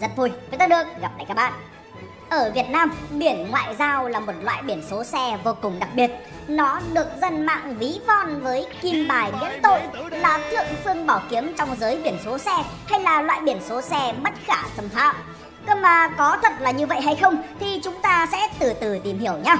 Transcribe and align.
rất 0.00 0.16
vui 0.16 0.30
vì 0.50 0.58
tôi 0.58 0.68
được 0.68 0.84
gặp 1.00 1.10
lại 1.16 1.24
các 1.28 1.34
bạn. 1.34 1.52
Ở 2.28 2.52
Việt 2.54 2.68
Nam, 2.70 2.92
biển 3.10 3.46
ngoại 3.50 3.76
giao 3.78 4.08
là 4.08 4.20
một 4.20 4.32
loại 4.42 4.62
biển 4.62 4.82
số 4.90 5.04
xe 5.04 5.38
vô 5.44 5.54
cùng 5.62 5.78
đặc 5.78 5.88
biệt. 5.94 6.10
Nó 6.48 6.80
được 6.92 7.06
dân 7.20 7.46
mạng 7.46 7.76
ví 7.78 8.00
von 8.06 8.40
với 8.40 8.66
kim 8.80 9.08
bài 9.08 9.32
miễn 9.40 9.62
tội 9.62 9.80
là 10.10 10.40
thượng 10.50 10.66
phương 10.84 11.06
bảo 11.06 11.20
kiếm 11.30 11.54
trong 11.58 11.76
giới 11.80 12.00
biển 12.04 12.18
số 12.24 12.38
xe 12.38 12.64
hay 12.86 13.00
là 13.00 13.22
loại 13.22 13.40
biển 13.40 13.58
số 13.68 13.80
xe 13.80 14.14
bất 14.22 14.32
khả 14.46 14.62
xâm 14.76 14.88
phạm. 14.88 15.16
Cơ 15.66 15.74
mà 15.74 16.08
có 16.08 16.38
thật 16.42 16.52
là 16.60 16.70
như 16.70 16.86
vậy 16.86 17.00
hay 17.00 17.16
không 17.16 17.42
thì 17.60 17.80
chúng 17.84 18.02
ta 18.02 18.26
sẽ 18.32 18.48
từ 18.58 18.72
từ 18.80 18.98
tìm 18.98 19.18
hiểu 19.18 19.34
nhé. 19.44 19.56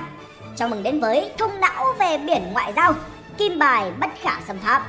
Chào 0.57 0.69
mừng 0.69 0.83
đến 0.83 1.01
với 1.01 1.33
thông 1.39 1.61
não 1.61 1.84
về 1.98 2.19
biển 2.19 2.52
ngoại 2.52 2.73
giao, 2.77 2.95
kim 3.39 3.59
bài 3.59 3.93
bất 4.01 4.11
khả 4.23 4.41
xâm 4.47 4.59
phạm. 4.59 4.83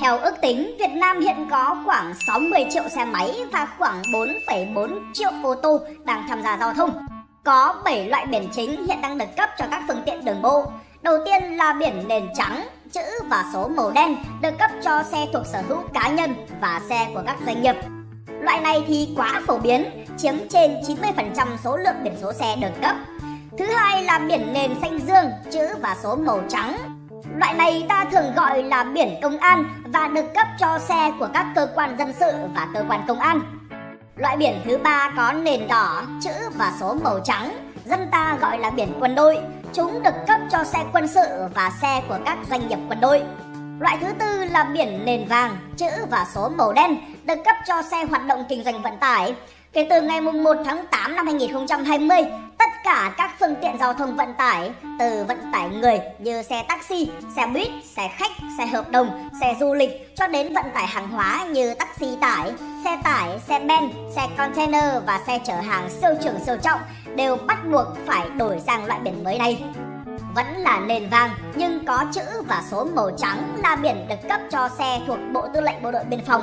Theo 0.00 0.18
ước 0.18 0.34
tính, 0.42 0.76
Việt 0.78 0.90
Nam 0.94 1.20
hiện 1.20 1.46
có 1.50 1.82
khoảng 1.84 2.14
60 2.26 2.66
triệu 2.70 2.82
xe 2.88 3.04
máy 3.04 3.44
và 3.52 3.68
khoảng 3.78 4.02
4,4 4.02 4.98
triệu 5.14 5.30
ô 5.42 5.54
tô 5.54 5.80
đang 6.04 6.24
tham 6.28 6.42
gia 6.42 6.58
giao 6.58 6.74
thông. 6.74 7.06
Có 7.44 7.74
7 7.84 8.08
loại 8.08 8.26
biển 8.26 8.48
chính 8.52 8.86
hiện 8.86 9.00
đang 9.00 9.18
được 9.18 9.36
cấp 9.36 9.50
cho 9.58 9.64
các 9.70 9.82
phương 9.88 10.02
tiện 10.06 10.24
đường 10.24 10.42
bộ. 10.42 10.64
Đầu 11.02 11.18
tiên 11.24 11.56
là 11.56 11.72
biển 11.72 12.08
nền 12.08 12.28
trắng, 12.34 12.68
chữ 12.92 13.00
và 13.30 13.44
số 13.52 13.68
màu 13.68 13.90
đen 13.90 14.16
được 14.42 14.58
cấp 14.58 14.70
cho 14.84 15.02
xe 15.02 15.26
thuộc 15.32 15.46
sở 15.46 15.62
hữu 15.68 15.78
cá 15.94 16.08
nhân 16.08 16.34
và 16.60 16.80
xe 16.88 17.08
của 17.14 17.22
các 17.26 17.36
doanh 17.46 17.62
nghiệp. 17.62 17.76
Loại 18.40 18.60
này 18.60 18.84
thì 18.86 19.08
quá 19.16 19.42
phổ 19.46 19.58
biến, 19.58 20.06
chiếm 20.18 20.34
trên 20.50 20.76
90% 20.86 21.46
số 21.64 21.76
lượng 21.76 21.96
biển 22.04 22.14
số 22.22 22.32
xe 22.32 22.56
được 22.60 22.80
cấp. 22.82 22.96
Thứ 23.58 23.66
hai 23.66 24.02
là 24.02 24.18
biển 24.18 24.52
nền 24.52 24.70
xanh 24.80 24.98
dương, 24.98 25.30
chữ 25.52 25.74
và 25.80 25.96
số 26.02 26.16
màu 26.16 26.40
trắng. 26.48 26.91
Loại 27.36 27.54
này 27.54 27.86
ta 27.88 28.04
thường 28.12 28.34
gọi 28.36 28.62
là 28.62 28.84
biển 28.84 29.18
công 29.22 29.38
an 29.38 29.64
và 29.84 30.08
được 30.08 30.34
cấp 30.34 30.46
cho 30.58 30.78
xe 30.78 31.12
của 31.18 31.28
các 31.34 31.46
cơ 31.54 31.66
quan 31.74 31.98
dân 31.98 32.12
sự 32.20 32.32
và 32.54 32.68
cơ 32.74 32.84
quan 32.88 33.04
công 33.08 33.18
an. 33.18 33.40
Loại 34.16 34.36
biển 34.36 34.60
thứ 34.64 34.78
ba 34.78 35.12
có 35.16 35.32
nền 35.32 35.68
đỏ, 35.68 36.02
chữ 36.22 36.30
và 36.54 36.72
số 36.80 36.94
màu 37.04 37.20
trắng, 37.24 37.72
dân 37.84 38.08
ta 38.10 38.36
gọi 38.40 38.58
là 38.58 38.70
biển 38.70 38.96
quân 39.00 39.14
đội. 39.14 39.38
Chúng 39.72 40.02
được 40.02 40.14
cấp 40.26 40.40
cho 40.50 40.64
xe 40.64 40.78
quân 40.92 41.08
sự 41.08 41.26
và 41.54 41.70
xe 41.82 42.02
của 42.08 42.18
các 42.24 42.38
doanh 42.50 42.68
nghiệp 42.68 42.78
quân 42.88 43.00
đội. 43.00 43.22
Loại 43.80 43.98
thứ 44.00 44.06
tư 44.18 44.44
là 44.44 44.64
biển 44.64 45.04
nền 45.04 45.28
vàng, 45.28 45.56
chữ 45.76 45.90
và 46.10 46.26
số 46.34 46.48
màu 46.48 46.72
đen, 46.72 46.96
được 47.24 47.38
cấp 47.44 47.56
cho 47.66 47.82
xe 47.82 48.04
hoạt 48.04 48.26
động 48.26 48.44
kinh 48.48 48.64
doanh 48.64 48.82
vận 48.82 48.98
tải. 48.98 49.34
Kể 49.72 49.86
từ 49.90 50.02
ngày 50.02 50.20
1 50.20 50.56
tháng 50.64 50.86
8 50.90 51.16
năm 51.16 51.26
2020, 51.26 52.18
tất 52.58 52.70
cả 52.84 53.14
các 53.16 53.34
phương 53.40 53.54
tiện 53.62 53.78
giao 53.80 53.94
thông 53.94 54.16
vận 54.16 54.34
tải, 54.34 54.70
từ 54.98 55.24
vận 55.28 55.38
tải 55.52 55.68
người 55.68 56.00
như 56.18 56.42
xe 56.42 56.64
taxi, 56.68 57.10
xe 57.36 57.46
buýt, 57.46 57.68
xe 57.84 58.10
khách, 58.16 58.30
xe 58.58 58.66
hợp 58.66 58.90
đồng, 58.90 59.28
xe 59.40 59.56
du 59.60 59.74
lịch 59.74 60.16
cho 60.16 60.26
đến 60.26 60.54
vận 60.54 60.64
tải 60.74 60.86
hàng 60.86 61.08
hóa 61.08 61.46
như 61.50 61.74
taxi 61.74 62.16
tải, 62.20 62.52
xe 62.84 62.98
tải, 63.04 63.38
xe 63.48 63.58
ben, 63.58 63.90
xe 64.16 64.28
container 64.38 65.04
và 65.06 65.20
xe 65.26 65.38
chở 65.44 65.54
hàng 65.54 65.88
siêu 66.00 66.10
trường 66.22 66.40
siêu 66.46 66.56
trọng 66.62 66.80
đều 67.16 67.36
bắt 67.36 67.58
buộc 67.72 67.86
phải 68.06 68.28
đổi 68.38 68.60
sang 68.66 68.86
loại 68.86 69.00
biển 69.00 69.24
mới 69.24 69.38
này 69.38 69.62
vẫn 70.34 70.46
là 70.56 70.80
nền 70.86 71.08
vàng 71.08 71.30
nhưng 71.54 71.84
có 71.84 72.04
chữ 72.12 72.42
và 72.48 72.62
số 72.70 72.84
màu 72.84 73.10
trắng 73.18 73.56
là 73.62 73.76
biển 73.76 74.08
được 74.08 74.28
cấp 74.28 74.40
cho 74.50 74.68
xe 74.78 75.00
thuộc 75.06 75.18
Bộ 75.32 75.48
Tư 75.54 75.60
lệnh 75.60 75.82
Bộ 75.82 75.90
đội 75.90 76.04
Biên 76.04 76.20
phòng. 76.26 76.42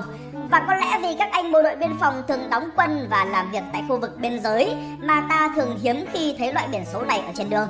Và 0.51 0.63
có 0.67 0.75
lẽ 0.75 0.99
vì 1.01 1.15
các 1.19 1.29
anh 1.31 1.51
bộ 1.51 1.61
đội 1.61 1.75
biên 1.75 1.97
phòng 1.99 2.23
thường 2.27 2.49
đóng 2.49 2.69
quân 2.75 3.07
và 3.09 3.25
làm 3.25 3.51
việc 3.51 3.61
tại 3.73 3.83
khu 3.89 3.99
vực 3.99 4.17
biên 4.19 4.39
giới 4.43 4.75
mà 4.99 5.25
ta 5.29 5.49
thường 5.55 5.79
hiếm 5.81 6.05
khi 6.13 6.35
thấy 6.37 6.53
loại 6.53 6.67
biển 6.71 6.85
số 6.93 7.01
này 7.01 7.19
ở 7.19 7.31
trên 7.35 7.49
đường. 7.49 7.67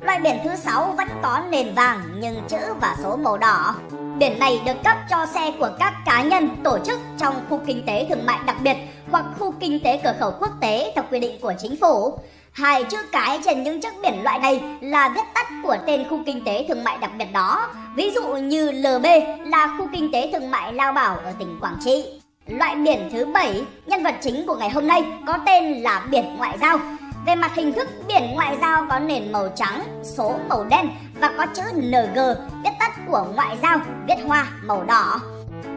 Loại 0.00 0.20
biển 0.20 0.36
thứ 0.44 0.50
sáu 0.56 0.94
vẫn 0.96 1.08
có 1.22 1.42
nền 1.50 1.74
vàng 1.74 2.00
nhưng 2.18 2.36
chữ 2.48 2.58
và 2.80 2.96
số 3.02 3.16
màu 3.16 3.38
đỏ. 3.38 3.74
Biển 4.18 4.38
này 4.38 4.60
được 4.66 4.76
cấp 4.84 4.96
cho 5.10 5.26
xe 5.26 5.52
của 5.58 5.70
các 5.78 5.94
cá 6.06 6.22
nhân, 6.22 6.48
tổ 6.64 6.78
chức 6.78 7.00
trong 7.18 7.34
khu 7.48 7.60
kinh 7.66 7.86
tế 7.86 8.06
thương 8.08 8.26
mại 8.26 8.38
đặc 8.46 8.56
biệt 8.62 8.76
hoặc 9.10 9.24
khu 9.38 9.54
kinh 9.60 9.80
tế 9.84 10.00
cửa 10.04 10.14
khẩu 10.20 10.32
quốc 10.40 10.50
tế 10.60 10.92
theo 10.94 11.04
quy 11.10 11.20
định 11.20 11.40
của 11.40 11.52
chính 11.58 11.76
phủ. 11.80 12.18
Hai 12.54 12.84
chữ 12.84 12.98
cái 13.12 13.40
trên 13.44 13.62
những 13.62 13.80
chiếc 13.80 13.94
biển 14.02 14.22
loại 14.22 14.38
này 14.38 14.62
là 14.80 15.08
viết 15.08 15.24
tắt 15.34 15.46
của 15.62 15.76
tên 15.86 16.04
khu 16.10 16.20
kinh 16.26 16.44
tế 16.44 16.64
thương 16.68 16.84
mại 16.84 16.98
đặc 16.98 17.10
biệt 17.18 17.32
đó. 17.32 17.68
Ví 17.96 18.10
dụ 18.10 18.36
như 18.36 18.70
LB 18.70 19.06
là 19.46 19.76
khu 19.78 19.88
kinh 19.92 20.12
tế 20.12 20.30
thương 20.32 20.50
mại 20.50 20.72
Lao 20.72 20.92
Bảo 20.92 21.16
ở 21.16 21.32
tỉnh 21.38 21.58
Quảng 21.60 21.76
Trị. 21.84 22.04
Loại 22.46 22.76
biển 22.76 23.08
thứ 23.12 23.24
bảy, 23.24 23.64
nhân 23.86 24.02
vật 24.02 24.14
chính 24.20 24.46
của 24.46 24.54
ngày 24.54 24.70
hôm 24.70 24.86
nay 24.86 25.04
có 25.26 25.38
tên 25.46 25.72
là 25.72 26.06
biển 26.10 26.36
ngoại 26.36 26.58
giao. 26.60 26.78
Về 27.26 27.34
mặt 27.34 27.54
hình 27.54 27.72
thức, 27.72 27.88
biển 28.08 28.22
ngoại 28.34 28.56
giao 28.60 28.86
có 28.90 28.98
nền 28.98 29.32
màu 29.32 29.48
trắng, 29.56 29.82
số 30.02 30.34
màu 30.48 30.64
đen 30.64 30.88
và 31.20 31.30
có 31.38 31.46
chữ 31.54 31.62
NG, 31.74 32.18
viết 32.64 32.72
tắt 32.78 32.92
của 33.06 33.26
ngoại 33.34 33.56
giao, 33.62 33.78
viết 34.08 34.16
hoa 34.26 34.46
màu 34.62 34.84
đỏ. 34.84 35.20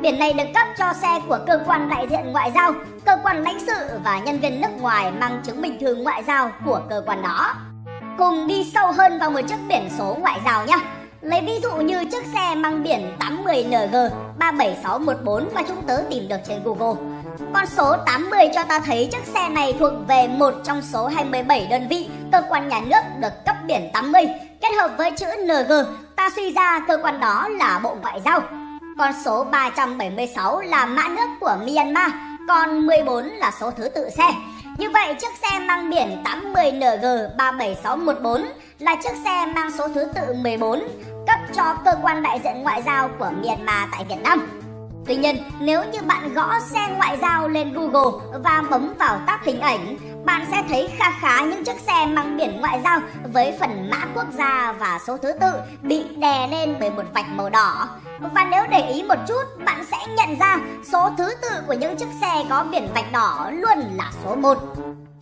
Biển 0.02 0.19
này 0.19 0.34
được 0.34 0.44
cấp 0.53 0.68
cho 0.78 0.94
xe 1.02 1.19
của 1.28 1.40
cơ 1.47 1.59
quan 1.66 1.90
đại 1.90 2.08
diện 2.09 2.31
ngoại 2.31 2.52
giao, 2.56 2.74
cơ 3.06 3.18
quan 3.24 3.44
lãnh 3.44 3.59
sự 3.59 4.00
và 4.03 4.19
nhân 4.19 4.40
viên 4.40 4.62
nước 4.62 4.81
ngoài 4.81 5.12
mang 5.12 5.41
chứng 5.44 5.62
minh 5.62 5.78
thư 5.80 5.96
ngoại 5.96 6.24
giao 6.24 6.52
của 6.66 6.81
cơ 6.90 7.02
quan 7.06 7.22
đó. 7.22 7.53
Cùng 8.18 8.47
đi 8.47 8.72
sâu 8.74 8.91
hơn 8.91 9.19
vào 9.19 9.30
một 9.31 9.41
chiếc 9.47 9.56
biển 9.69 9.90
số 9.97 10.18
ngoại 10.22 10.40
giao 10.46 10.66
nhé. 10.66 10.75
Lấy 11.22 11.41
ví 11.41 11.59
dụ 11.63 11.72
như 11.75 12.06
chiếc 12.06 12.25
xe 12.34 12.56
mang 12.56 12.84
biển 12.84 13.18
80NG 13.19 14.09
37614 14.40 15.50
mà 15.56 15.62
chúng 15.68 15.81
tớ 15.88 15.97
tìm 16.09 16.28
được 16.28 16.38
trên 16.47 16.64
Google. 16.64 17.02
Con 17.53 17.66
số 17.66 17.96
80 18.06 18.50
cho 18.56 18.64
ta 18.64 18.79
thấy 18.79 19.09
chiếc 19.12 19.25
xe 19.25 19.50
này 19.50 19.75
thuộc 19.79 19.94
về 20.08 20.28
một 20.28 20.53
trong 20.64 20.81
số 20.81 21.08
27 21.08 21.68
đơn 21.69 21.88
vị 21.90 22.09
cơ 22.31 22.41
quan 22.50 22.69
nhà 22.69 22.81
nước 22.85 23.02
được 23.19 23.46
cấp 23.46 23.56
biển 23.68 23.90
80. 23.94 24.28
Kết 24.62 24.69
hợp 24.79 24.91
với 24.97 25.12
chữ 25.12 25.25
NG, 25.46 25.72
ta 26.16 26.29
suy 26.35 26.53
ra 26.53 26.79
cơ 26.88 26.97
quan 27.03 27.19
đó 27.19 27.47
là 27.50 27.79
Bộ 27.84 27.97
Ngoại 28.02 28.22
giao. 28.25 28.41
Con 28.97 29.12
số 29.25 29.44
376 29.44 30.62
là 30.62 30.85
mã 30.85 31.03
nước 31.08 31.28
của 31.40 31.58
Myanmar, 31.66 32.12
còn 32.47 32.88
14 32.88 33.25
là 33.25 33.52
số 33.59 33.72
thứ 33.72 33.90
tự 33.90 34.09
xe. 34.09 34.34
Như 34.78 34.90
vậy 34.90 35.16
chiếc 35.19 35.35
xe 35.41 35.59
mang 35.59 35.90
biển 35.90 36.24
80NG 36.24 37.35
37614 37.38 38.46
là 38.80 38.96
chiếc 38.96 39.13
xe 39.24 39.46
mang 39.56 39.72
số 39.78 39.88
thứ 39.88 40.08
tự 40.16 40.34
14 40.34 40.80
cấp 41.28 41.40
cho 41.56 41.74
cơ 41.85 41.91
quan 42.02 42.24
đại 42.24 42.41
diện 42.44 42.63
ngoại 42.63 42.81
giao 42.85 43.09
của 43.19 43.31
Myanmar 43.44 43.90
tại 43.91 44.06
Việt 44.09 44.22
Nam. 44.24 44.47
Tuy 45.06 45.16
nhiên, 45.16 45.38
nếu 45.59 45.84
như 45.84 46.02
bạn 46.02 46.34
gõ 46.34 46.59
xe 46.59 46.88
ngoại 46.97 47.18
giao 47.22 47.47
lên 47.47 47.74
Google 47.74 48.40
và 48.44 48.64
bấm 48.69 48.94
vào 49.00 49.19
tab 49.28 49.40
hình 49.44 49.59
ảnh, 49.59 49.97
bạn 50.28 50.46
sẽ 50.52 50.64
thấy 50.70 50.90
kha 50.98 51.12
khá 51.20 51.46
những 51.46 51.64
chiếc 51.64 51.80
xe 51.80 52.06
mang 52.06 52.38
biển 52.38 52.62
ngoại 52.62 52.82
giao 52.84 53.00
với 53.34 53.54
phần 53.60 53.90
mã 53.90 53.98
quốc 54.16 54.26
gia 54.38 54.72
và 54.80 55.00
số 55.08 55.18
thứ 55.18 55.32
tự 55.42 55.54
bị 55.82 56.04
đè 56.18 56.48
lên 56.52 56.76
bởi 56.80 56.92
một 56.92 57.04
vạch 57.14 57.30
màu 57.30 57.50
đỏ. 57.50 57.90
Và 58.20 58.48
nếu 58.52 58.64
để 58.70 58.90
ý 58.90 59.04
một 59.04 59.16
chút, 59.28 59.66
bạn 59.66 59.86
sẽ 59.92 59.98
nhận 60.18 60.40
ra 60.40 60.58
số 60.92 61.10
thứ 61.18 61.34
tự 61.42 61.62
của 61.68 61.74
những 61.74 61.96
chiếc 61.96 62.08
xe 62.22 62.46
có 62.50 62.66
biển 62.72 62.88
vạch 62.96 63.12
đỏ 63.12 63.52
luôn 63.54 63.78
là 63.98 64.12
số 64.24 64.36
1. 64.36 64.58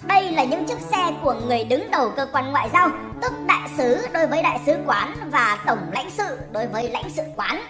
Đây 0.04 0.32
là 0.32 0.44
những 0.44 0.66
chiếc 0.66 0.80
xe 0.80 1.14
của 1.24 1.36
người 1.48 1.64
đứng 1.64 1.92
đầu 1.92 2.12
cơ 2.16 2.28
quan 2.32 2.52
ngoại 2.52 2.70
giao, 2.74 2.90
tức 3.22 3.34
đại 3.48 3.70
sứ 3.78 4.08
đối 4.14 4.28
với 4.28 4.44
đại 4.44 4.60
sứ 4.66 4.76
quán 4.86 5.16
và 5.32 5.58
tổng 5.66 5.80
lãnh 5.92 6.10
sự 6.10 6.40
đối 6.52 6.68
với 6.68 6.90
lãnh 6.90 7.10
sự 7.10 7.24
quán. 7.36 7.62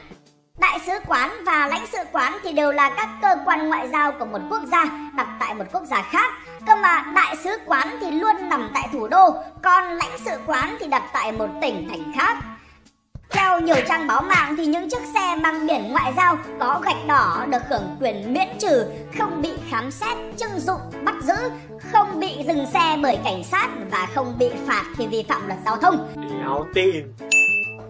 Đại 0.57 0.79
sứ 0.85 0.91
quán 1.07 1.31
và 1.45 1.67
lãnh 1.67 1.85
sự 1.91 1.97
quán 2.11 2.37
thì 2.43 2.51
đều 2.51 2.71
là 2.71 2.89
các 2.89 3.09
cơ 3.21 3.35
quan 3.45 3.69
ngoại 3.69 3.87
giao 3.87 4.11
của 4.11 4.25
một 4.25 4.39
quốc 4.49 4.61
gia 4.71 4.83
đặt 5.15 5.27
tại 5.39 5.53
một 5.53 5.63
quốc 5.73 5.83
gia 5.83 6.01
khác. 6.01 6.31
Cơ 6.67 6.75
mà 6.75 7.05
đại 7.15 7.35
sứ 7.43 7.57
quán 7.65 7.97
thì 8.01 8.11
luôn 8.11 8.49
nằm 8.49 8.69
tại 8.73 8.89
thủ 8.93 9.07
đô, 9.07 9.33
còn 9.63 9.83
lãnh 9.83 10.17
sự 10.25 10.31
quán 10.47 10.77
thì 10.79 10.87
đặt 10.87 11.03
tại 11.13 11.31
một 11.31 11.47
tỉnh 11.61 11.87
thành 11.89 12.13
khác. 12.15 12.37
Theo 13.29 13.59
nhiều 13.59 13.75
trang 13.87 14.07
báo 14.07 14.21
mạng 14.21 14.55
thì 14.57 14.65
những 14.65 14.89
chiếc 14.89 15.01
xe 15.13 15.35
mang 15.35 15.67
biển 15.67 15.91
ngoại 15.91 16.13
giao 16.17 16.37
có 16.59 16.81
gạch 16.85 17.07
đỏ 17.07 17.45
được 17.49 17.61
hưởng 17.69 17.97
quyền 18.01 18.33
miễn 18.33 18.47
trừ, 18.59 18.85
không 19.17 19.41
bị 19.41 19.53
khám 19.69 19.91
xét, 19.91 20.17
trưng 20.37 20.59
dụng, 20.59 20.81
bắt 21.03 21.15
giữ, 21.21 21.35
không 21.93 22.19
bị 22.19 22.43
dừng 22.47 22.65
xe 22.73 22.97
bởi 23.01 23.19
cảnh 23.23 23.43
sát 23.43 23.69
và 23.91 24.07
không 24.15 24.35
bị 24.39 24.49
phạt 24.67 24.83
khi 24.97 25.07
vi 25.07 25.25
phạm 25.29 25.47
luật 25.47 25.59
giao 25.65 25.77
thông. 25.77 26.13
Đéo 26.15 26.65
tin 26.73 26.95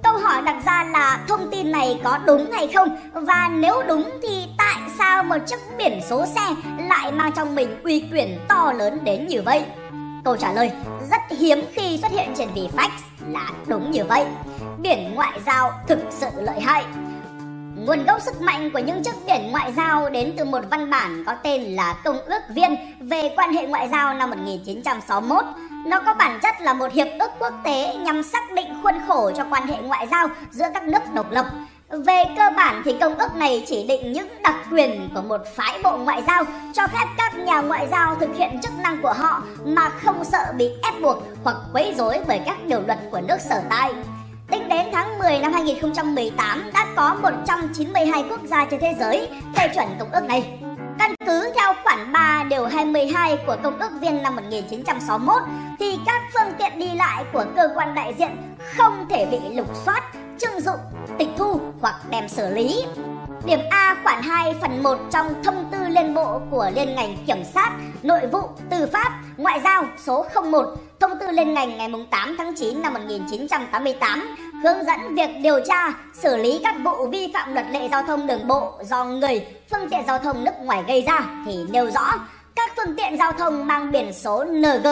Câu 0.05 0.17
hỏi 0.17 0.41
đặt 0.41 0.55
ra 0.65 0.83
là 0.83 1.19
thông 1.27 1.51
tin 1.51 1.71
này 1.71 1.99
có 2.03 2.19
đúng 2.25 2.51
hay 2.51 2.67
không 2.67 2.97
và 3.13 3.49
nếu 3.53 3.83
đúng 3.87 4.09
thì 4.23 4.47
tại 4.57 4.81
sao 4.97 5.23
một 5.23 5.37
chiếc 5.47 5.59
biển 5.77 6.01
số 6.09 6.25
xe 6.25 6.55
lại 6.89 7.11
mang 7.11 7.31
trong 7.31 7.55
mình 7.55 7.79
uy 7.83 8.03
quyền 8.11 8.39
to 8.47 8.73
lớn 8.77 8.99
đến 9.03 9.27
như 9.27 9.41
vậy? 9.41 9.65
Câu 10.25 10.37
trả 10.37 10.51
lời, 10.53 10.71
rất 11.11 11.21
hiếm 11.39 11.59
khi 11.73 11.97
xuất 12.01 12.11
hiện 12.11 12.29
trên 12.37 12.49
VFAX 12.55 12.89
là 13.27 13.49
đúng 13.67 13.91
như 13.91 14.03
vậy. 14.03 14.25
Biển 14.77 15.15
ngoại 15.15 15.39
giao 15.45 15.71
thực 15.87 15.99
sự 16.09 16.27
lợi 16.35 16.59
hại. 16.59 16.85
Nguồn 17.75 18.05
gốc 18.05 18.21
sức 18.21 18.41
mạnh 18.41 18.71
của 18.71 18.79
những 18.79 19.03
chiếc 19.03 19.15
biển 19.27 19.51
ngoại 19.51 19.73
giao 19.73 20.09
đến 20.09 20.33
từ 20.37 20.45
một 20.45 20.61
văn 20.71 20.89
bản 20.89 21.23
có 21.25 21.33
tên 21.43 21.61
là 21.61 21.95
Công 22.03 22.17
ước 22.25 22.41
Viên 22.49 22.75
về 22.99 23.33
quan 23.37 23.53
hệ 23.53 23.67
ngoại 23.67 23.89
giao 23.91 24.13
năm 24.13 24.29
1961. 24.29 25.45
Nó 25.85 26.01
có 26.05 26.13
bản 26.13 26.39
chất 26.43 26.61
là 26.61 26.73
một 26.73 26.91
hiệp 26.91 27.07
ước 27.19 27.31
quốc 27.39 27.53
tế 27.63 27.95
nhằm 27.95 28.23
xác 28.23 28.51
định 28.55 28.67
khuôn 28.83 28.93
khổ 29.07 29.31
cho 29.35 29.45
quan 29.49 29.67
hệ 29.67 29.77
ngoại 29.81 30.07
giao 30.11 30.27
giữa 30.51 30.65
các 30.73 30.83
nước 30.83 30.99
độc 31.13 31.31
lập. 31.31 31.45
Về 31.89 32.23
cơ 32.37 32.49
bản 32.57 32.81
thì 32.85 32.95
công 33.01 33.17
ước 33.17 33.35
này 33.35 33.63
chỉ 33.67 33.87
định 33.87 34.13
những 34.13 34.27
đặc 34.43 34.55
quyền 34.71 35.09
của 35.15 35.21
một 35.21 35.41
phái 35.55 35.79
bộ 35.83 35.97
ngoại 35.97 36.23
giao, 36.27 36.43
cho 36.73 36.87
phép 36.87 37.05
các 37.17 37.37
nhà 37.37 37.61
ngoại 37.61 37.87
giao 37.91 38.15
thực 38.15 38.35
hiện 38.37 38.61
chức 38.61 38.71
năng 38.83 39.01
của 39.01 39.13
họ 39.13 39.43
mà 39.65 39.89
không 39.89 40.23
sợ 40.25 40.53
bị 40.57 40.69
ép 40.83 41.01
buộc 41.01 41.23
hoặc 41.43 41.57
quấy 41.73 41.93
rối 41.97 42.19
bởi 42.27 42.41
các 42.45 42.57
điều 42.65 42.81
luật 42.87 42.99
của 43.11 43.21
nước 43.21 43.37
sở 43.49 43.61
tại. 43.69 43.93
Tính 44.51 44.69
đến 44.69 44.85
tháng 44.93 45.19
10 45.19 45.39
năm 45.39 45.53
2018 45.53 46.71
đã 46.73 46.87
có 46.95 47.15
192 47.21 48.25
quốc 48.29 48.41
gia 48.43 48.65
trên 48.65 48.79
thế 48.79 48.95
giới 48.99 49.29
phê 49.55 49.67
chuẩn 49.75 49.87
công 49.99 50.11
ước 50.11 50.23
này. 50.27 50.64
Khoản 51.95 52.11
3 52.11 52.43
điều 52.49 52.65
22 52.65 53.37
của 53.47 53.55
Công 53.63 53.79
ước 53.79 53.89
viên 54.01 54.23
năm 54.23 54.35
1961 54.35 55.41
thì 55.79 55.99
các 56.05 56.21
phương 56.33 56.53
tiện 56.59 56.79
đi 56.79 56.95
lại 56.95 57.25
của 57.33 57.45
cơ 57.55 57.69
quan 57.75 57.95
đại 57.95 58.13
diện 58.19 58.29
không 58.77 59.05
thể 59.09 59.25
bị 59.31 59.39
lục 59.55 59.75
soát, 59.85 60.01
trưng 60.37 60.59
dụng, 60.61 60.79
tịch 61.17 61.27
thu 61.37 61.59
hoặc 61.81 61.95
đem 62.09 62.27
xử 62.27 62.49
lý. 62.49 62.83
Điểm 63.45 63.59
A 63.69 63.95
khoản 64.03 64.23
2 64.23 64.55
phần 64.61 64.83
1 64.83 64.97
trong 65.11 65.43
thông 65.43 65.69
tư 65.71 65.77
liên 65.89 66.13
bộ 66.13 66.39
của 66.51 66.69
Liên 66.75 66.95
ngành 66.95 67.17
Kiểm 67.27 67.43
sát, 67.53 67.71
Nội 68.03 68.27
vụ, 68.31 68.41
Tư 68.69 68.89
pháp, 68.93 69.11
Ngoại 69.37 69.61
giao 69.63 69.85
số 69.97 70.25
01, 70.51 70.65
thông 70.99 71.11
tư 71.19 71.27
liên 71.31 71.53
ngành 71.53 71.77
ngày 71.77 71.89
8 72.11 72.35
tháng 72.37 72.55
9 72.55 72.81
năm 72.81 72.93
1988 72.93 74.35
hướng 74.65 74.85
dẫn 74.85 75.15
việc 75.15 75.29
điều 75.41 75.59
tra, 75.65 75.93
xử 76.13 76.37
lý 76.37 76.59
các 76.63 76.75
vụ 76.83 77.07
vi 77.07 77.31
phạm 77.33 77.53
luật 77.53 77.65
lệ 77.71 77.87
giao 77.91 78.03
thông 78.03 78.27
đường 78.27 78.47
bộ 78.47 78.73
do 78.83 79.05
người, 79.05 79.45
phương 79.71 79.89
tiện 79.91 79.99
giao 80.07 80.19
thông 80.19 80.43
nước 80.43 80.51
ngoài 80.59 80.83
gây 80.87 81.01
ra 81.01 81.19
thì 81.45 81.57
nêu 81.69 81.91
rõ 81.91 82.13
các 82.55 82.71
phương 82.75 82.95
tiện 82.97 83.17
giao 83.17 83.31
thông 83.31 83.67
mang 83.67 83.91
biển 83.91 84.13
số 84.13 84.43
NG 84.43 84.87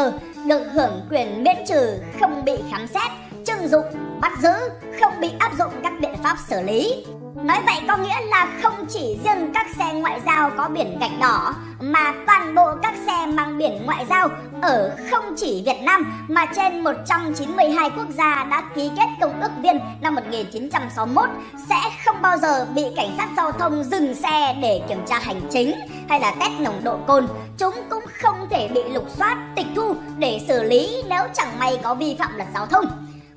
được 0.48 0.64
hưởng 0.74 1.02
quyền 1.10 1.44
miễn 1.44 1.56
trừ 1.68 1.98
không 2.20 2.46
bị 2.46 2.54
khám 2.72 2.88
xét, 2.88 3.12
trưng 3.46 3.68
dụng, 3.68 3.86
bắt 4.22 4.31
giữ, 4.42 4.54
không 5.02 5.14
bị 5.20 5.30
áp 5.40 5.52
dụng 5.60 5.72
các 5.84 5.94
biện 6.02 6.16
pháp 6.24 6.38
xử 6.50 6.62
lý. 6.62 7.06
Nói 7.44 7.57
vậy 7.66 7.75
có 7.88 7.98
nghĩa 7.98 8.22
là 8.25 8.48
không 8.62 8.86
chỉ 8.90 9.18
riêng 9.24 9.51
các 9.54 9.68
xe 9.78 9.94
ngoại 9.94 10.22
giao 10.25 10.51
có 10.57 10.69
biển 10.69 11.00
gạch 11.00 11.19
đỏ 11.19 11.54
mà 11.80 12.13
toàn 12.28 12.56
bộ 12.56 12.75
các 12.81 12.94
xe 13.06 13.25
mang 13.25 13.57
biển 13.57 13.86
ngoại 13.86 14.06
giao 14.10 14.30
ở 14.62 14.95
không 15.12 15.25
chỉ 15.38 15.63
Việt 15.66 15.81
Nam 15.84 16.25
mà 16.28 16.45
trên 16.56 16.84
192 16.84 17.90
quốc 17.90 18.07
gia 18.18 18.44
đã 18.44 18.63
ký 18.75 18.92
kết 18.98 19.07
công 19.22 19.42
ước 19.42 19.51
viên 19.62 19.80
năm 20.01 20.16
1961 20.16 21.30
sẽ 21.69 21.81
không 22.06 22.22
bao 22.22 22.38
giờ 22.38 22.68
bị 22.75 22.84
cảnh 22.95 23.10
sát 23.18 23.30
giao 23.38 23.51
thông 23.51 23.84
dừng 23.84 24.16
xe 24.16 24.56
để 24.62 24.81
kiểm 24.89 25.06
tra 25.07 25.19
hành 25.19 25.42
chính 25.51 25.75
hay 26.10 26.19
là 26.19 26.36
test 26.39 26.54
nồng 26.60 26.84
độ 26.84 26.98
cồn. 27.07 27.28
Chúng 27.57 27.75
cũng 27.89 28.04
không 28.22 28.48
thể 28.50 28.68
bị 28.68 28.81
lục 28.94 29.06
soát, 29.18 29.38
tịch 29.56 29.68
thu 29.75 29.96
để 30.18 30.39
xử 30.48 30.63
lý 30.63 31.04
nếu 31.10 31.24
chẳng 31.34 31.60
may 31.60 31.80
có 31.84 31.96
vi 31.96 32.16
phạm 32.19 32.36
luật 32.36 32.48
giao 32.54 32.66
thông. 32.66 32.86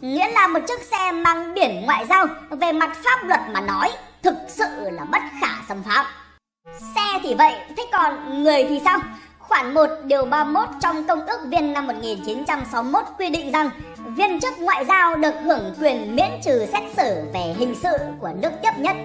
Nghĩa 0.00 0.28
là 0.28 0.46
một 0.46 0.60
chiếc 0.68 0.82
xe 0.82 1.12
mang 1.12 1.54
biển 1.54 1.82
ngoại 1.86 2.06
giao 2.06 2.26
về 2.50 2.72
mặt 2.72 2.96
pháp 3.04 3.24
luật 3.24 3.40
mà 3.52 3.60
nói 3.60 3.92
thực 4.22 4.34
sự 4.48 4.90
là 4.90 5.04
bất 5.04 5.22
khả 5.40 5.48
xâm 5.68 5.82
phạm. 5.82 6.06
Xe 6.94 7.20
thì 7.22 7.34
vậy, 7.34 7.54
thế 7.76 7.86
còn 7.92 8.42
người 8.42 8.64
thì 8.68 8.80
sao? 8.84 8.98
Khoản 9.38 9.74
1 9.74 9.86
điều 10.04 10.24
31 10.24 10.68
trong 10.80 11.06
Công 11.06 11.26
ước 11.26 11.38
viên 11.46 11.72
năm 11.72 11.86
1961 11.86 13.04
quy 13.18 13.30
định 13.30 13.52
rằng 13.52 13.70
viên 14.16 14.40
chức 14.40 14.58
ngoại 14.58 14.84
giao 14.84 15.16
được 15.16 15.34
hưởng 15.44 15.74
quyền 15.80 16.16
miễn 16.16 16.30
trừ 16.44 16.66
xét 16.72 16.82
xử 16.96 17.24
về 17.34 17.54
hình 17.58 17.74
sự 17.82 17.96
của 18.20 18.30
nước 18.42 18.50
tiếp 18.62 18.72
nhất. 18.78 18.96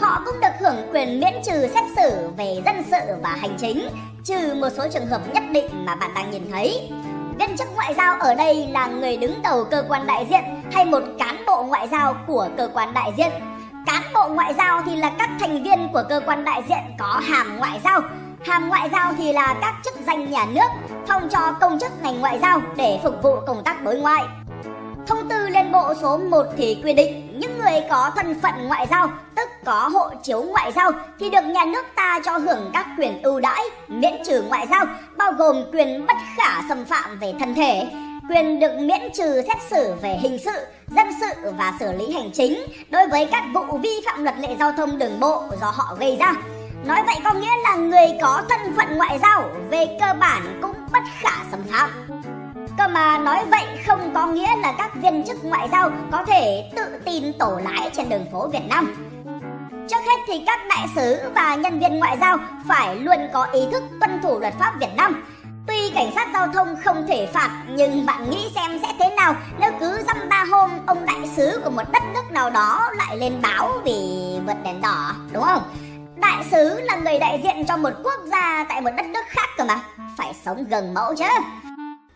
Họ 0.00 0.22
cũng 0.24 0.40
được 0.40 0.52
hưởng 0.60 0.88
quyền 0.92 1.20
miễn 1.20 1.34
trừ 1.44 1.68
xét 1.74 1.84
xử 1.96 2.28
về 2.36 2.62
dân 2.64 2.82
sự 2.90 3.14
và 3.22 3.36
hành 3.40 3.56
chính, 3.60 3.88
trừ 4.24 4.54
một 4.54 4.68
số 4.76 4.88
trường 4.92 5.06
hợp 5.06 5.34
nhất 5.34 5.42
định 5.52 5.84
mà 5.86 5.94
bạn 5.94 6.10
đang 6.14 6.30
nhìn 6.30 6.50
thấy. 6.50 6.90
Viên 7.40 7.56
chức 7.56 7.68
ngoại 7.74 7.94
giao 7.94 8.14
ở 8.18 8.34
đây 8.34 8.68
là 8.70 8.86
người 8.86 9.16
đứng 9.16 9.42
đầu 9.42 9.64
cơ 9.64 9.84
quan 9.88 10.06
đại 10.06 10.26
diện 10.30 10.42
hay 10.72 10.84
một 10.84 11.02
cán 11.18 11.42
bộ 11.46 11.62
ngoại 11.62 11.88
giao 11.88 12.14
của 12.26 12.48
cơ 12.56 12.70
quan 12.74 12.94
đại 12.94 13.12
diện. 13.16 13.30
Cán 13.86 14.02
bộ 14.14 14.28
ngoại 14.28 14.54
giao 14.54 14.82
thì 14.86 14.96
là 14.96 15.12
các 15.18 15.30
thành 15.40 15.62
viên 15.62 15.88
của 15.92 16.02
cơ 16.08 16.20
quan 16.26 16.44
đại 16.44 16.62
diện 16.68 16.78
có 16.98 17.20
hàm 17.24 17.58
ngoại 17.58 17.80
giao. 17.84 18.00
Hàm 18.46 18.68
ngoại 18.68 18.88
giao 18.92 19.12
thì 19.18 19.32
là 19.32 19.54
các 19.60 19.74
chức 19.84 19.94
danh 20.06 20.30
nhà 20.30 20.46
nước 20.54 20.68
phong 21.08 21.28
cho 21.28 21.52
công 21.60 21.78
chức 21.78 22.02
ngành 22.02 22.20
ngoại 22.20 22.38
giao 22.42 22.60
để 22.76 23.00
phục 23.02 23.22
vụ 23.22 23.36
công 23.46 23.64
tác 23.64 23.82
đối 23.82 23.96
ngoại. 23.96 24.24
Thông 25.06 25.28
tư 25.28 25.48
Liên 25.48 25.72
Bộ 25.72 25.94
số 26.02 26.18
1 26.18 26.46
thì 26.56 26.80
quy 26.84 26.92
định 26.92 27.40
những 27.40 27.58
người 27.58 27.82
có 27.90 28.10
thân 28.16 28.40
phận 28.40 28.54
ngoại 28.68 28.86
giao, 28.90 29.08
có 29.64 29.90
hộ 29.92 30.10
chiếu 30.22 30.42
ngoại 30.42 30.72
giao 30.72 30.90
thì 31.20 31.30
được 31.30 31.44
nhà 31.44 31.64
nước 31.64 31.84
ta 31.94 32.20
cho 32.24 32.38
hưởng 32.38 32.70
các 32.72 32.86
quyền 32.98 33.22
ưu 33.22 33.40
đãi, 33.40 33.62
miễn 33.88 34.12
trừ 34.26 34.42
ngoại 34.48 34.66
giao, 34.70 34.84
bao 35.16 35.32
gồm 35.32 35.64
quyền 35.72 36.06
bất 36.06 36.16
khả 36.36 36.62
xâm 36.68 36.84
phạm 36.84 37.18
về 37.18 37.34
thân 37.40 37.54
thể, 37.54 37.88
quyền 38.30 38.60
được 38.60 38.72
miễn 38.80 39.00
trừ 39.14 39.42
xét 39.46 39.56
xử 39.70 39.94
về 40.02 40.16
hình 40.22 40.38
sự, 40.44 40.66
dân 40.96 41.06
sự 41.20 41.50
và 41.58 41.74
xử 41.80 41.92
lý 41.92 42.12
hành 42.12 42.30
chính 42.34 42.62
đối 42.90 43.08
với 43.08 43.28
các 43.32 43.44
vụ 43.54 43.78
vi 43.78 44.00
phạm 44.06 44.24
luật 44.24 44.38
lệ 44.38 44.56
giao 44.58 44.72
thông 44.72 44.98
đường 44.98 45.20
bộ 45.20 45.44
do 45.60 45.72
họ 45.74 45.96
gây 46.00 46.16
ra. 46.16 46.34
Nói 46.84 47.02
vậy 47.06 47.16
có 47.24 47.32
nghĩa 47.32 47.56
là 47.64 47.76
người 47.76 48.18
có 48.22 48.42
thân 48.48 48.60
phận 48.76 48.96
ngoại 48.96 49.18
giao 49.22 49.50
về 49.70 49.86
cơ 50.00 50.14
bản 50.20 50.58
cũng 50.62 50.74
bất 50.92 51.02
khả 51.20 51.44
xâm 51.50 51.60
phạm. 51.70 51.90
Cơ 52.78 52.88
mà 52.88 53.18
nói 53.18 53.44
vậy 53.50 53.64
không 53.86 54.10
có 54.14 54.26
nghĩa 54.26 54.56
là 54.56 54.72
các 54.78 54.94
viên 54.94 55.26
chức 55.26 55.44
ngoại 55.44 55.68
giao 55.72 55.90
có 56.12 56.24
thể 56.26 56.70
tự 56.76 56.84
tin 57.04 57.32
tổ 57.38 57.60
lái 57.64 57.90
trên 57.96 58.08
đường 58.08 58.26
phố 58.32 58.48
Việt 58.48 58.68
Nam. 58.68 59.09
Trước 59.90 60.04
hết 60.06 60.20
thì 60.26 60.42
các 60.46 60.60
đại 60.68 60.86
sứ 60.94 61.30
và 61.34 61.54
nhân 61.54 61.80
viên 61.80 61.98
ngoại 61.98 62.16
giao 62.20 62.38
phải 62.68 62.96
luôn 62.96 63.18
có 63.32 63.44
ý 63.44 63.60
thức 63.72 63.82
tuân 64.00 64.22
thủ 64.22 64.40
luật 64.40 64.54
pháp 64.58 64.74
Việt 64.80 64.94
Nam. 64.96 65.24
Tuy 65.66 65.90
cảnh 65.94 66.10
sát 66.14 66.28
giao 66.32 66.48
thông 66.48 66.76
không 66.84 67.06
thể 67.08 67.28
phạt 67.32 67.64
nhưng 67.68 68.06
bạn 68.06 68.30
nghĩ 68.30 68.50
xem 68.54 68.80
sẽ 68.82 68.88
thế 68.98 69.14
nào 69.16 69.34
nếu 69.58 69.70
cứ 69.80 70.02
dăm 70.06 70.16
ba 70.28 70.44
hôm 70.50 70.70
ông 70.86 71.06
đại 71.06 71.28
sứ 71.36 71.60
của 71.64 71.70
một 71.70 71.82
đất 71.92 72.02
nước 72.14 72.32
nào 72.32 72.50
đó 72.50 72.90
lại 72.96 73.18
lên 73.18 73.32
báo 73.42 73.80
vì 73.84 73.92
vượt 74.46 74.56
đèn 74.64 74.80
đỏ 74.80 75.12
đúng 75.32 75.44
không? 75.44 75.62
Đại 76.16 76.44
sứ 76.50 76.80
là 76.80 76.96
người 76.96 77.18
đại 77.18 77.40
diện 77.44 77.66
cho 77.66 77.76
một 77.76 77.92
quốc 78.04 78.20
gia 78.24 78.64
tại 78.68 78.80
một 78.80 78.90
đất 78.96 79.06
nước 79.06 79.24
khác 79.28 79.48
cơ 79.56 79.64
mà, 79.64 79.80
phải 80.16 80.34
sống 80.44 80.64
gần 80.68 80.94
mẫu 80.94 81.14
chứ. 81.14 81.24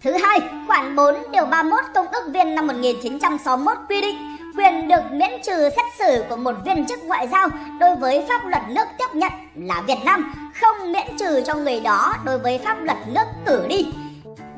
Thứ 0.03 0.13
hai, 0.13 0.41
khoản 0.67 0.97
4 0.97 1.15
điều 1.33 1.47
31 1.47 1.85
Công 1.95 2.07
ước 2.13 2.31
viên 2.35 2.55
năm 2.55 2.67
1961 2.67 3.77
quy 3.89 4.01
định 4.01 4.34
quyền 4.57 4.89
được 4.89 5.03
miễn 5.13 5.31
trừ 5.43 5.69
xét 5.77 5.85
xử 5.99 6.25
của 6.29 6.37
một 6.37 6.53
viên 6.65 6.87
chức 6.87 7.05
ngoại 7.05 7.29
giao 7.29 7.49
đối 7.81 7.97
với 7.97 8.25
pháp 8.29 8.47
luật 8.47 8.63
nước 8.69 8.85
tiếp 8.99 9.09
nhận 9.15 9.33
là 9.55 9.83
Việt 9.87 9.99
Nam, 10.05 10.35
không 10.61 10.93
miễn 10.93 11.17
trừ 11.19 11.43
cho 11.47 11.55
người 11.55 11.81
đó 11.81 12.15
đối 12.25 12.39
với 12.39 12.59
pháp 12.59 12.75
luật 12.83 12.99
nước 13.09 13.25
cử 13.47 13.67
đi. 13.69 13.87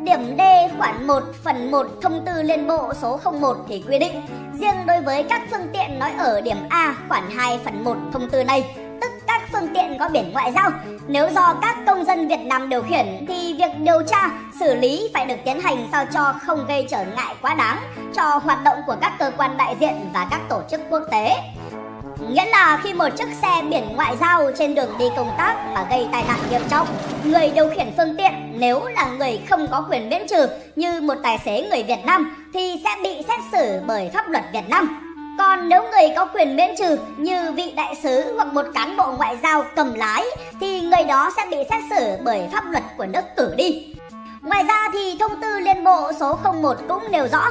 Điểm 0.00 0.36
D 0.38 0.40
khoản 0.78 1.06
1 1.06 1.22
phần 1.44 1.70
1 1.70 1.86
thông 2.02 2.22
tư 2.26 2.42
liên 2.42 2.66
bộ 2.66 2.92
số 3.02 3.20
01 3.40 3.56
thì 3.68 3.84
quy 3.88 3.98
định 3.98 4.22
riêng 4.60 4.86
đối 4.86 5.00
với 5.00 5.22
các 5.22 5.42
phương 5.50 5.68
tiện 5.72 5.98
nói 5.98 6.12
ở 6.18 6.40
điểm 6.40 6.56
A 6.68 6.94
khoản 7.08 7.22
2 7.36 7.58
phần 7.64 7.84
1 7.84 7.96
thông 8.12 8.30
tư 8.30 8.44
này 8.44 8.76
các 9.46 9.58
phương 9.60 9.74
tiện 9.74 9.98
có 9.98 10.08
biển 10.08 10.32
ngoại 10.32 10.52
giao. 10.52 10.70
Nếu 11.06 11.28
do 11.34 11.54
các 11.62 11.76
công 11.86 12.04
dân 12.04 12.28
Việt 12.28 12.44
Nam 12.44 12.68
điều 12.68 12.82
khiển 12.82 13.06
thì 13.28 13.54
việc 13.58 13.78
điều 13.78 14.02
tra, 14.02 14.30
xử 14.60 14.74
lý 14.74 15.10
phải 15.14 15.26
được 15.26 15.36
tiến 15.44 15.60
hành 15.60 15.88
sao 15.92 16.04
cho 16.14 16.34
không 16.42 16.66
gây 16.68 16.86
trở 16.90 17.04
ngại 17.16 17.34
quá 17.42 17.54
đáng 17.54 17.78
cho 18.14 18.22
hoạt 18.22 18.64
động 18.64 18.78
của 18.86 18.96
các 19.00 19.12
cơ 19.18 19.30
quan 19.36 19.56
đại 19.56 19.76
diện 19.80 20.10
và 20.14 20.26
các 20.30 20.40
tổ 20.48 20.62
chức 20.70 20.80
quốc 20.90 21.02
tế. 21.10 21.36
Nghĩa 22.30 22.44
là 22.46 22.80
khi 22.82 22.92
một 22.92 23.08
chiếc 23.16 23.28
xe 23.42 23.62
biển 23.70 23.84
ngoại 23.96 24.16
giao 24.20 24.50
trên 24.58 24.74
đường 24.74 24.90
đi 24.98 25.04
công 25.16 25.30
tác 25.38 25.54
mà 25.74 25.86
gây 25.90 26.08
tai 26.12 26.24
nạn 26.28 26.38
nghiêm 26.50 26.62
trọng, 26.70 26.86
người 27.24 27.50
điều 27.54 27.70
khiển 27.70 27.92
phương 27.96 28.16
tiện 28.18 28.32
nếu 28.54 28.84
là 28.84 29.06
người 29.18 29.40
không 29.50 29.66
có 29.70 29.86
quyền 29.90 30.08
miễn 30.08 30.26
trừ 30.28 30.46
như 30.76 31.00
một 31.00 31.14
tài 31.22 31.38
xế 31.38 31.68
người 31.70 31.82
Việt 31.82 32.04
Nam 32.04 32.48
thì 32.54 32.80
sẽ 32.84 32.90
bị 33.02 33.22
xét 33.28 33.40
xử 33.52 33.80
bởi 33.86 34.10
pháp 34.14 34.28
luật 34.28 34.44
Việt 34.52 34.68
Nam. 34.68 35.05
Còn 35.38 35.68
nếu 35.68 35.82
người 35.82 36.12
có 36.16 36.24
quyền 36.24 36.56
miễn 36.56 36.76
trừ 36.78 36.98
như 37.16 37.52
vị 37.52 37.72
đại 37.76 37.94
sứ 38.02 38.34
hoặc 38.36 38.52
một 38.52 38.66
cán 38.74 38.96
bộ 38.96 39.12
ngoại 39.16 39.38
giao 39.42 39.64
cầm 39.76 39.94
lái, 39.94 40.24
thì 40.60 40.80
người 40.80 41.04
đó 41.08 41.30
sẽ 41.36 41.42
bị 41.50 41.56
xét 41.70 41.80
xử 41.90 42.16
bởi 42.24 42.48
pháp 42.52 42.64
luật 42.70 42.84
của 42.96 43.06
nước 43.06 43.22
cử 43.36 43.54
đi. 43.56 43.94
Ngoài 44.42 44.64
ra 44.68 44.88
thì 44.92 45.16
thông 45.20 45.40
tư 45.40 45.58
liên 45.58 45.84
bộ 45.84 46.12
số 46.20 46.38
01 46.62 46.76
cũng 46.88 47.02
nêu 47.10 47.28
rõ, 47.32 47.44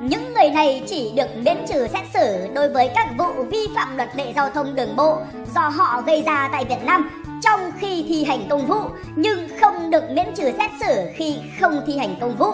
những 0.00 0.34
người 0.34 0.50
này 0.50 0.82
chỉ 0.86 1.12
được 1.16 1.36
miễn 1.36 1.56
trừ 1.68 1.86
xét 1.92 2.02
xử 2.14 2.48
đối 2.54 2.68
với 2.68 2.90
các 2.94 3.08
vụ 3.18 3.42
vi 3.50 3.68
phạm 3.74 3.96
luật 3.96 4.16
lệ 4.16 4.32
giao 4.36 4.50
thông 4.50 4.74
đường 4.74 4.96
bộ 4.96 5.18
do 5.54 5.68
họ 5.68 6.02
gây 6.06 6.22
ra 6.26 6.48
tại 6.52 6.64
Việt 6.64 6.84
Nam 6.84 7.10
trong 7.42 7.60
khi 7.78 8.04
thi 8.08 8.24
hành 8.24 8.46
công 8.50 8.66
vụ, 8.66 8.80
nhưng 9.16 9.48
không 9.60 9.90
được 9.90 10.10
miễn 10.10 10.26
trừ 10.34 10.44
xét 10.58 10.70
xử 10.80 10.94
khi 11.14 11.36
không 11.60 11.80
thi 11.86 11.98
hành 11.98 12.14
công 12.20 12.36
vụ. 12.36 12.52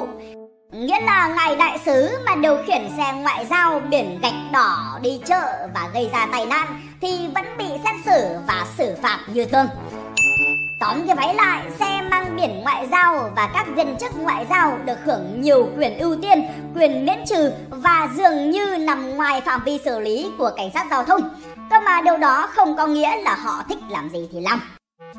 Nghĩa 0.73 1.01
là 1.01 1.29
ngài 1.37 1.57
đại 1.57 1.79
sứ 1.87 2.19
mà 2.27 2.35
điều 2.35 2.57
khiển 2.67 2.89
xe 2.97 3.13
ngoại 3.13 3.47
giao 3.51 3.81
biển 3.81 4.21
gạch 4.23 4.53
đỏ 4.53 4.99
đi 5.03 5.21
chợ 5.27 5.69
và 5.75 5.89
gây 5.95 6.11
ra 6.13 6.27
tai 6.33 6.47
nạn 6.47 6.81
thì 7.01 7.29
vẫn 7.35 7.45
bị 7.59 7.65
xét 7.85 7.95
xử 8.05 8.37
và 8.47 8.67
xử 8.79 8.95
phạt 9.03 9.19
như 9.27 9.45
thường. 9.45 9.67
Tóm 10.81 11.07
cái 11.07 11.17
váy 11.17 11.35
lại, 11.35 11.63
xe 11.79 12.03
mang 12.11 12.37
biển 12.37 12.61
ngoại 12.63 12.89
giao 12.91 13.31
và 13.37 13.51
các 13.55 13.67
viên 13.77 13.97
chức 14.01 14.13
ngoại 14.21 14.47
giao 14.51 14.79
được 14.85 14.99
hưởng 15.05 15.41
nhiều 15.41 15.69
quyền 15.77 15.99
ưu 15.99 16.17
tiên, 16.23 16.43
quyền 16.75 17.07
miễn 17.07 17.19
trừ 17.29 17.51
và 17.71 18.09
dường 18.17 18.51
như 18.51 18.77
nằm 18.81 19.17
ngoài 19.17 19.41
phạm 19.41 19.65
vi 19.65 19.79
xử 19.85 20.01
lý 20.01 20.31
của 20.39 20.51
cảnh 20.57 20.71
sát 20.75 20.87
giao 20.91 21.05
thông. 21.05 21.21
Cơ 21.71 21.81
mà 21.81 22.01
điều 22.01 22.17
đó 22.17 22.49
không 22.55 22.77
có 22.77 22.87
nghĩa 22.87 23.23
là 23.23 23.35
họ 23.35 23.63
thích 23.69 23.79
làm 23.91 24.09
gì 24.09 24.29
thì 24.33 24.41
làm. 24.41 24.61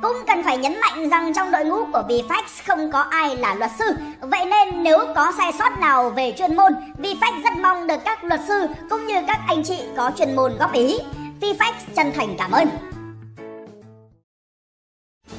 Cũng 0.02 0.18
cần 0.28 0.44
phải 0.44 0.58
nhấn 0.58 0.80
mạnh 0.82 1.10
rằng 1.10 1.34
trong 1.34 1.52
đội 1.52 1.66
ngũ 1.66 1.86
của 1.86 2.04
VFX 2.08 2.44
không 2.68 2.92
có 2.92 3.00
ai 3.00 3.38
là 3.38 3.56
luật 3.56 3.72
sư. 3.80 3.86
Vậy 4.22 4.46
nên 4.46 4.84
nếu 4.84 5.00
có 5.16 5.32
sai 5.38 5.52
sót 5.60 5.80
nào 5.80 6.10
về 6.10 6.34
chuyên 6.38 6.56
môn, 6.56 6.74
VFX 6.98 7.44
rất 7.44 7.54
mong 7.62 7.88
được 7.88 7.98
các 8.06 8.24
luật 8.24 8.40
sư 8.48 8.68
cũng 8.90 9.08
như 9.08 9.16
các 9.28 9.40
anh 9.48 9.64
chị 9.64 9.80
có 9.98 10.12
chuyên 10.18 10.36
môn 10.36 10.58
góp 10.60 10.74
ý. 10.74 11.00
VFX 11.42 11.74
chân 11.96 12.12
thành 12.16 12.36
cảm 12.38 12.52
ơn. 12.52 12.70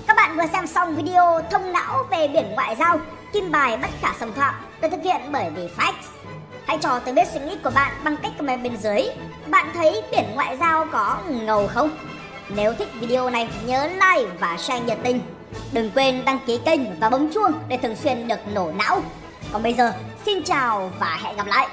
Các 0.06 0.16
bạn 0.16 0.36
vừa 0.36 0.46
xem 0.52 0.66
xong 0.66 0.96
video 0.96 1.40
thông 1.50 1.72
não 1.72 2.04
về 2.10 2.28
biển 2.28 2.52
ngoại 2.54 2.76
giao, 2.76 2.98
kim 3.32 3.50
bài 3.50 3.76
bất 3.82 3.90
khả 4.00 4.12
xâm 4.20 4.32
phạm 4.32 4.54
được 4.80 4.88
thực 4.90 5.02
hiện 5.02 5.20
bởi 5.32 5.44
VFX 5.56 5.92
Hãy 6.66 6.78
cho 6.78 7.00
tôi 7.04 7.14
biết 7.14 7.28
suy 7.32 7.40
nghĩ 7.40 7.56
của 7.64 7.70
bạn 7.74 7.92
bằng 8.04 8.16
cách 8.22 8.32
comment 8.38 8.62
bên 8.62 8.76
dưới. 8.76 9.02
Bạn 9.46 9.66
thấy 9.74 10.02
biển 10.10 10.24
ngoại 10.34 10.56
giao 10.56 10.86
có 10.92 11.18
ngầu 11.28 11.66
không? 11.66 11.90
Nếu 12.56 12.74
thích 12.74 12.88
video 13.00 13.30
này 13.30 13.48
nhớ 13.66 13.86
like 13.86 14.30
và 14.38 14.56
share 14.56 14.84
nhiệt 14.84 14.98
tình. 15.04 15.20
Đừng 15.72 15.90
quên 15.90 16.24
đăng 16.24 16.38
ký 16.46 16.58
kênh 16.64 17.00
và 17.00 17.10
bấm 17.10 17.32
chuông 17.32 17.52
để 17.68 17.76
thường 17.76 17.96
xuyên 17.96 18.28
được 18.28 18.38
nổ 18.54 18.72
não. 18.72 19.02
Còn 19.52 19.62
bây 19.62 19.74
giờ, 19.74 19.92
xin 20.26 20.42
chào 20.42 20.90
và 21.00 21.18
hẹn 21.22 21.36
gặp 21.36 21.46
lại. 21.46 21.68